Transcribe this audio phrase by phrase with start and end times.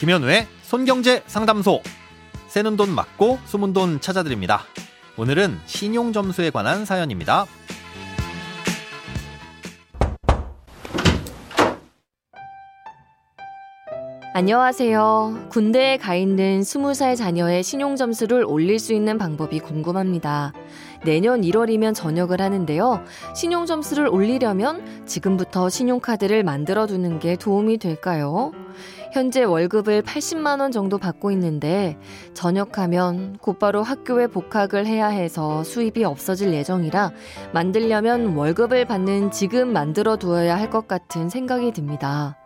[0.00, 1.82] 김현우의 손경제 상담소.
[2.48, 4.64] 새는 돈 맞고 숨은 돈 찾아드립니다.
[5.18, 7.44] 오늘은 신용 점수에 관한 사연입니다.
[14.32, 15.48] 안녕하세요.
[15.48, 20.52] 군대에 가 있는 20살 자녀의 신용 점수를 올릴 수 있는 방법이 궁금합니다.
[21.04, 23.02] 내년 1월이면 전역을 하는데요.
[23.34, 28.52] 신용 점수를 올리려면 지금부터 신용카드를 만들어 두는 게 도움이 될까요?
[29.12, 31.98] 현재 월급을 80만원 정도 받고 있는데
[32.32, 37.10] 전역하면 곧바로 학교에 복학을 해야 해서 수입이 없어질 예정이라
[37.52, 42.39] 만들려면 월급을 받는 지금 만들어 두어야 할 것 같은 생각이 듭니다.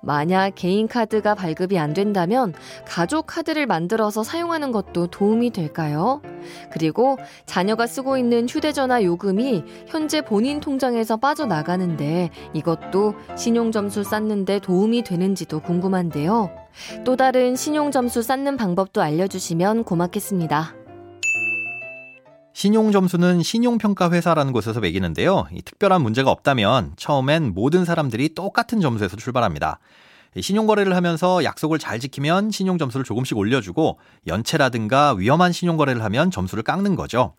[0.00, 2.54] 만약 개인 카드가 발급이 안 된다면
[2.86, 6.22] 가족 카드를 만들어서 사용하는 것도 도움이 될까요?
[6.70, 15.60] 그리고 자녀가 쓰고 있는 휴대전화 요금이 현재 본인 통장에서 빠져나가는데 이것도 신용점수 쌓는데 도움이 되는지도
[15.60, 16.50] 궁금한데요.
[17.04, 20.77] 또 다른 신용점수 쌓는 방법도 알려주시면 고맙겠습니다.
[22.62, 25.46] 신용점수는 신용평가회사라는 곳에서 매기는데요.
[25.64, 29.78] 특별한 문제가 없다면 처음엔 모든 사람들이 똑같은 점수에서 출발합니다.
[30.40, 37.36] 신용거래를 하면서 약속을 잘 지키면 신용점수를 조금씩 올려주고 연체라든가 위험한 신용거래를 하면 점수를 깎는 거죠.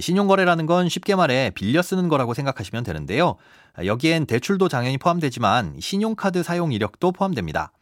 [0.00, 3.36] 신용거래라는 건 쉽게 말해 빌려 쓰는 거라고 생각하시면 되는데요.
[3.84, 7.72] 여기엔 대출도 당연히 포함되지만 신용카드 사용 이력도 포함됩니다.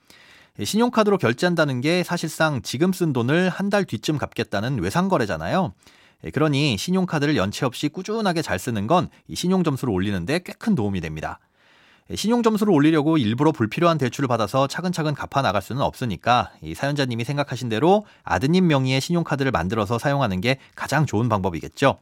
[0.61, 5.73] 신용카드로 결제한다는 게 사실상 지금 쓴 돈을 한 달 뒤쯤 갚겠다는 외상거래잖아요.
[6.25, 11.39] 예, 그러니 신용카드를 연체 없이 꾸준하게 잘 쓰는 건 신용점수를 올리는데 꽤 큰 도움이 됩니다.
[12.11, 17.69] 예, 신용점수를 올리려고 일부러 불필요한 대출을 받아서 차근차근 갚아 나갈 수는 없으니까 이 사연자님이 생각하신
[17.69, 21.99] 대로 아드님 명의의 신용카드를 만들어서 사용하는 게 가장 좋은 방법이겠죠.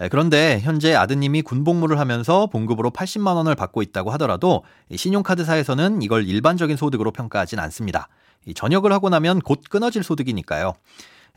[0.00, 4.62] 예, 그런데 현재 아드님이 군복무를 하면서 봉급으로 80만 원을 받고 있다고 하더라도
[4.94, 8.08] 신용카드사에서는 이걸 일반적인 소득으로 평가하진 않습니다.
[8.54, 10.74] 전역을 하고 나면 곧 끊어질 소득이니까요.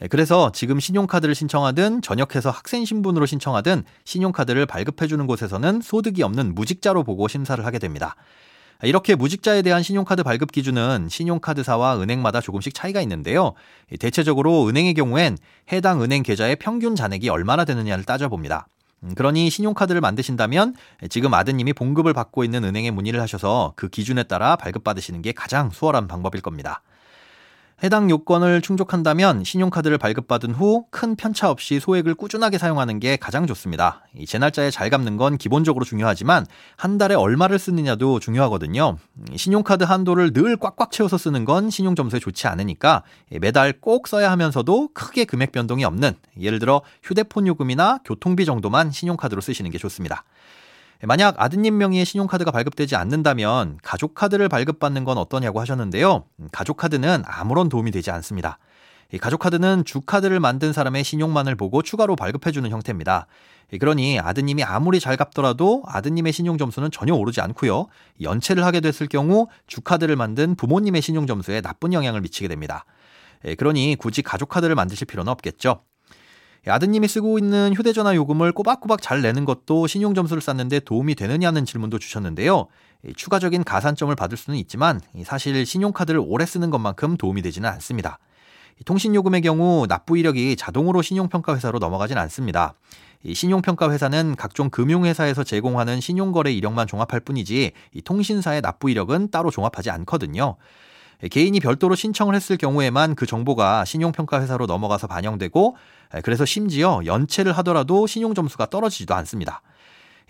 [0.02, 7.03] 예, 그래서 지금 신용카드를 신청하든 전역해서 학생 신분으로 신청하든 신용카드를 발급해주는 곳에서는 소득이 없는 무직자로
[7.03, 8.16] 보고 심사를 하게 됩니다.
[8.84, 13.53] 이렇게 무직자에 대한 신용카드 발급 기준은 신용카드사와 은행마다 조금씩 차이가 있는데요.
[14.00, 15.38] 대체적으로 은행의 경우엔
[15.72, 18.68] 해당 은행 계좌의 평균 잔액이 얼마나 되느냐를 따져봅니다.
[19.03, 20.75] 음, 그러니 신용카드를 만드신다면
[21.09, 26.08] 지금 아드님이 봉급을 받고 있는 은행에 문의를 하셔서 그 기준에 따라 발급받으시는 게 가장 수월한
[26.08, 26.81] 방법일 겁니다.
[27.84, 34.03] 해당 요건을 충족한다면 신용카드를 발급받은 후 큰 편차 없이 소액을 꾸준하게 사용하는 게 가장 좋습니다.
[34.28, 38.97] 제 날짜에 잘 갚는 건 기본적으로 중요하지만 한 달에 얼마를 쓰느냐도 중요하거든요.
[39.36, 43.03] 신용카드 한도를 늘 꽉꽉 채워서 쓰는 건 신용점수에 좋지 않으니까
[43.40, 49.41] 매달 꼭 써야 하면서도 크게 금액 변동이 없는 예를 들어 휴대폰 요금이나 교통비 정도만 신용카드로
[49.41, 50.24] 쓰시는 게 좋습니다.
[51.04, 56.26] 만약 아드님 명의의 신용카드가 발급되지 않는다면 가족카드를 발급받는 건 어떠냐고 하셨는데요.
[56.52, 58.60] 가족카드는 아무런 도움이 되지 않습니다.
[59.12, 63.26] 이 가족카드는 주카드를 만든 사람의 신용만을 보고 추가로 발급해주는 형태입니다.
[63.80, 67.88] 그러니 아드님이 아무리 잘 갚더라도 아드님의 신용 점수는 전혀 오르지 않고요.
[68.22, 72.86] 연체를 하게 됐을 경우 주카드를 만든 부모님의 신용 점수에 나쁜 영향을 미치게 됩니다.
[73.58, 75.84] 그러니 굳이 가족카드를 만드실 필요는 없겠죠.
[76.68, 82.68] 아드님이 쓰고 있는 휴대전화 요금을 꼬박꼬박 잘 내는 것도 신용점수를 쌓는데 도움이 되느냐는 질문도 주셨는데요.
[83.16, 88.20] 추가적인 가산점을 받을 수는 있지만 사실 신용카드를 오래 쓰는 것만큼 도움이 되지는 않습니다.
[88.86, 92.76] 통신요금의 경우 납부 이력이 자동으로 신용평가회사로 넘어가진 않습니다.
[93.32, 97.72] 신용평가회사는 각종 금융회사에서 제공하는 신용거래 이력만 종합할 뿐이지
[98.04, 100.58] 통신사의 납부 이력은 따로 종합하지 않거든요.
[101.30, 105.76] 개인이 별도로 신청을 했을 경우에만 그 정보가 신용평가 회사로 넘어가서 반영되고
[106.24, 109.62] 그래서 심지어 연체를 하더라도 신용점수가 떨어지지도 않습니다.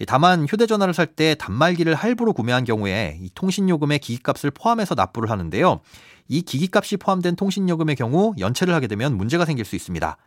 [0.07, 5.81] 다만 휴대전화를 살 때 단말기를 할부로 구매한 경우에 이 통신요금의 기기값을 포함해서 납부를 하는데요.
[6.28, 10.18] 이 기기값이 포함된 통신요금의 경우 연체를 하게 되면 문제가 생길 수 있습니다.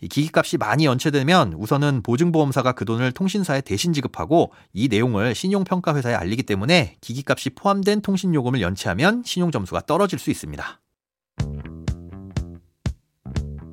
[0.00, 6.42] 이 기기값이 많이 연체되면 우선은 보증보험사가 그 돈을 통신사에 대신 지급하고 이 내용을 신용평가회사에 알리기
[6.44, 10.80] 때문에 기기값이 포함된 통신요금을 연체하면 신용점수가 떨어질 수 있습니다.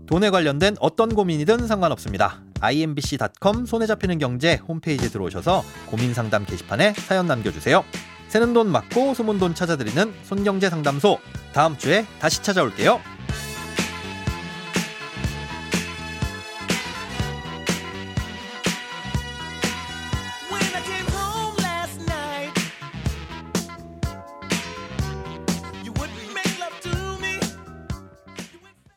[0.08, 2.42] 돈에 관련된 어떤 고민이든 상관없습니다.
[2.62, 7.84] imbc.com 손에 잡히는 경제 홈페이지에 들어오셔서 고민 상담 게시판에 사연 남겨주세요.
[8.30, 11.20] 새는 돈 맞고 숨은 돈 찾아드리는 손경제 상담소
[11.54, 13.17] 다음 주에 다시 찾아올게요.